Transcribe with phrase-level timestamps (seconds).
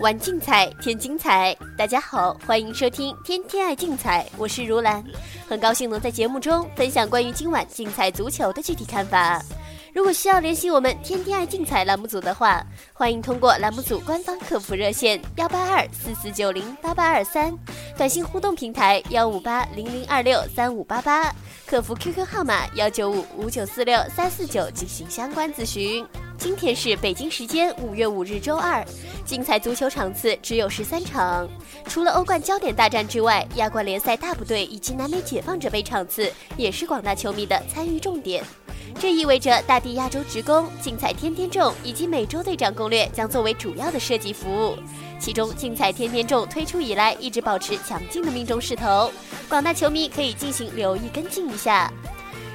[0.00, 5.02] 玩竞彩添精彩，大家好，欢迎收听天天爱竞彩，我是如兰，
[5.48, 9.42] 很高兴能在节目中分享关于今晚竞彩足球的具体看法。
[9.94, 17.52] 如果需要联系我们天天爱竞彩栏目组的话，欢迎通过栏目组官方客服热线幺八二四四九零八八二三，
[17.96, 21.34] 短信互动平台幺五八零零二六三五八八，
[21.66, 26.06] 客服 QQ 号码幺九五五九四六三四九进行相关咨询。
[26.38, 28.84] 今天是北京时间五月五日周二，
[29.24, 31.48] 竞彩足球场次只有十三场，
[31.86, 38.44] 除了欧冠焦点大战之外，亚冠联赛大部队以及南美解放者杯场次也是广大球迷的参与重点。
[38.98, 44.76] 这意味着大地亚洲职工、竞彩天天中以及美洲队长攻略将作为主要的设计服务。
[45.18, 49.10] 其中，竞彩天天中推出以来一直保持强劲的命中势头，
[49.48, 51.90] 广大球迷可以进行留意跟进一下。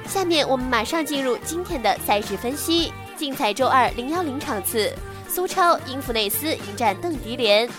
[0.08, 2.92] 下面我们马上进入今天的赛事分析。
[3.22, 4.92] 竞彩周二零幺零场次，
[5.28, 7.70] 苏超英弗内斯迎战邓迪连。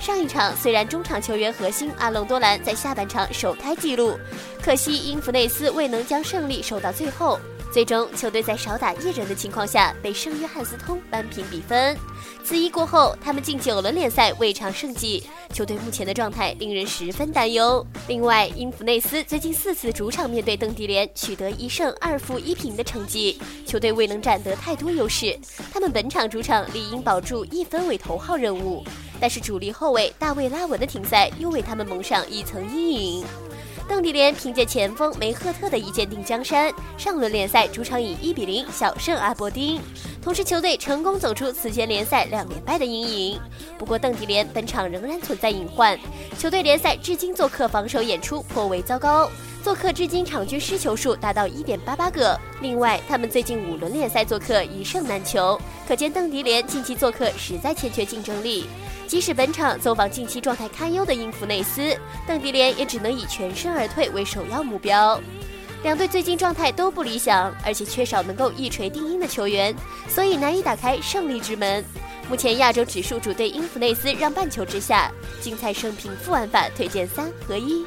[0.00, 4.16] 上一场虽然中场球员核心阿隆多兰在下半场首开纪录，
[4.62, 7.40] 可惜英弗内斯未能将胜利守到最后。
[7.74, 11.96] 最终，球队在少打一人的情况下被圣约翰斯通扳平比分。
[12.44, 17.84] 此役过后，他们近九轮联赛未尝胜绩，球队目前的状态令人十分担忧。
[18.06, 25.36] 另外，英弗内斯最近四次主场面对邓迪联取得一胜二负一平的成绩，球队未能占得太多优势。
[25.72, 28.84] 他们本场主场理应保住一分为头号任务，
[29.18, 33.24] 但是主力后卫大卫拉文的停赛又为他们蒙上一层阴影。
[33.86, 39.80] 邓迪联凭借前锋梅赫特的一剑定江山，上轮联赛主场以一比零小胜阿伯丁，
[40.22, 43.40] 同时球队成功走出此前联赛两连败的阴影。
[43.78, 45.98] 不过邓迪联本场仍然存在隐患，
[46.38, 49.30] 球队联赛至今做客防守演出颇为糟糕，
[49.62, 52.38] 做客至今场均失球数达到一点八八个。
[52.62, 58.66] 另外，他们最近五轮联赛做客一胜难求，可见邓迪联近期做客实在欠缺竞争力。
[59.06, 65.20] 即使本场走访近期状态堪忧的英弗内斯，邓迪联也只能以全身而退为首要目标。
[65.82, 69.74] 两队最近状态都不理想，而且缺少能够一锤定音的球员，
[70.08, 71.84] 所以难以打开胜利之门。
[72.28, 75.12] 目前亚洲指数主队英弗内斯让半球之下，
[75.42, 77.84] 竞彩胜平负玩法推荐三合一。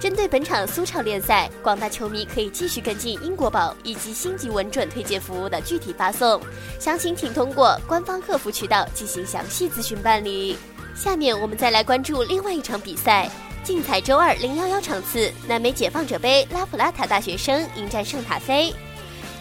[0.00, 6.40] 针对本场苏超联赛，广大球迷可以继续跟进英国宝以及星级稳准推荐服务的具体发送，
[6.78, 10.56] 详情请通过官方客服渠道进行详细咨询办理。
[10.94, 13.28] 下面我们再来关注另外一场比赛，
[13.64, 18.72] 竞彩周二零幺幺场次，南美解放者杯拉普拉塔大学生迎战圣塔菲。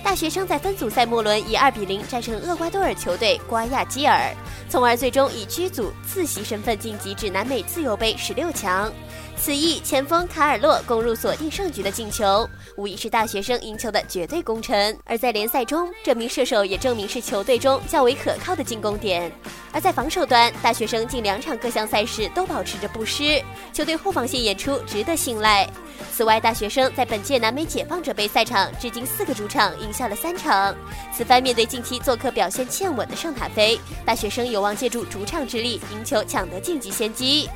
[0.04, 4.34] 大学生在分组赛末轮以二比零战胜厄瓜多尔球队瓜亚基尔，
[4.70, 8.92] 从而最终以居组次席身份晋级至南美自由杯十六强。
[9.40, 14.98] 此役前锋卡尔洛攻入锁定胜局的进球，无疑是大学生赢球的绝对功臣。
[15.06, 19.32] 而在联赛中，这名射手也证明是球队中较为可靠的进攻点。
[19.72, 23.40] 而在防守端，大学生近两场各项赛事都保持着不失，
[23.72, 25.70] 球队后防线演出值得信赖。
[26.14, 30.76] 此外，大学生在本届南美解放者杯赛场至今四个主场赢下了三场。
[31.16, 37.50] 此番面对近期做客表现欠稳的圣塔菲，大学生有望借助主场之力赢球抢得晋级先机。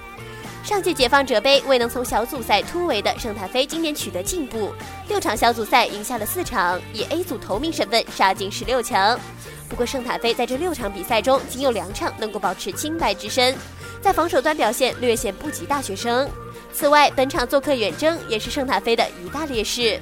[0.64, 4.72] 上届解放者杯未能从小组赛突围的圣塔菲，今年取得进步，
[5.08, 9.20] 六场小组赛赢下了四场，以 A 组头名身份杀进十六强。
[9.68, 13.56] 不过圣塔菲在这六场比赛中仅有两场能够保持清白之身，
[14.02, 16.30] 在防守端表现略显不及大学生。
[16.74, 20.00] 此外，本场做客远征也是圣塔菲的一大劣势。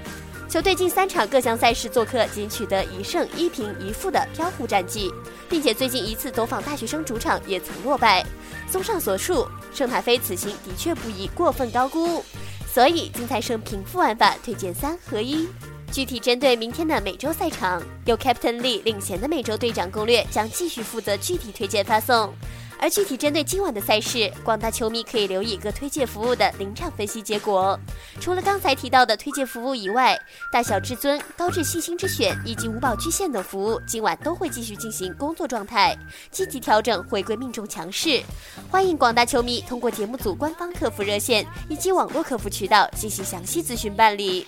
[0.48, 5.14] 球队近三场各项赛事做客仅取得一胜一平一负的飘忽战绩，
[5.48, 8.26] 并且最近一次走访大学生主场也曾落败。
[8.72, 12.24] 综上所述，圣塔菲此行的确不宜过分高估，
[12.74, 15.48] 所以精彩胜平负玩法推荐三合一。
[15.92, 22.34] 具体针对明天的美洲赛场，由 Captain Lee 领衔的美洲队长攻略将继续负责具体推荐发送。
[22.82, 27.78] 而具体针对今晚的赛事，广大球迷可以留意各推荐服务的临场分析结果。
[28.22, 30.18] 除了刚才提到的推荐服务以外，
[30.50, 35.98] 大小至尊、高质细心之选以及五宝巨献等服务，今晚都会继续进行工作状态，
[36.32, 38.22] 积极调整，回归命中强势。
[38.72, 44.48] 欢迎广大球迷通过节目组官方客服热线以及网络客服渠道进行详细咨询办理。